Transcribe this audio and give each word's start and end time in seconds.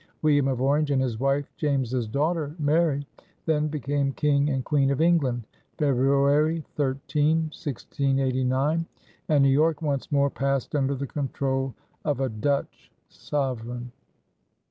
William 0.23 0.47
of 0.47 0.59
Orange 0.59 0.89
and 0.89 0.99
his 0.99 1.19
wife, 1.19 1.45
James's 1.57 2.07
daughter 2.07 2.55
Mary, 2.57 3.05
then 3.45 3.67
became 3.67 4.13
King 4.13 4.49
and 4.49 4.65
Queen 4.65 4.89
of 4.89 4.99
England 4.99 5.43
(February 5.77 6.65
13, 6.75 7.37
1689) 7.51 8.87
and 9.29 9.43
New 9.43 9.49
York 9.51 9.83
once 9.83 10.11
more 10.11 10.31
passed 10.31 10.73
under 10.73 10.95
the 10.95 11.05
control 11.05 11.75
of 12.03 12.19
a 12.19 12.29
Dutch 12.29 12.91
sovereign. 13.09 13.91